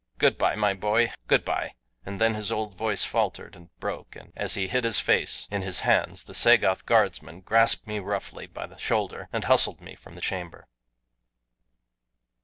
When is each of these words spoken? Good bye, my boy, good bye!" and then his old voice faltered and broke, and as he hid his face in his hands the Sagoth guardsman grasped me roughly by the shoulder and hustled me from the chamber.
Good 0.17 0.35
bye, 0.39 0.55
my 0.55 0.73
boy, 0.73 1.13
good 1.27 1.45
bye!" 1.45 1.75
and 2.07 2.19
then 2.19 2.33
his 2.33 2.51
old 2.51 2.73
voice 2.73 3.05
faltered 3.05 3.55
and 3.55 3.69
broke, 3.79 4.15
and 4.15 4.33
as 4.35 4.55
he 4.55 4.67
hid 4.67 4.83
his 4.83 4.99
face 4.99 5.47
in 5.51 5.61
his 5.61 5.81
hands 5.81 6.23
the 6.23 6.33
Sagoth 6.33 6.87
guardsman 6.87 7.41
grasped 7.41 7.85
me 7.85 7.99
roughly 7.99 8.47
by 8.47 8.65
the 8.65 8.77
shoulder 8.77 9.29
and 9.31 9.43
hustled 9.43 9.79
me 9.79 9.93
from 9.93 10.15
the 10.15 10.19
chamber. 10.21 10.65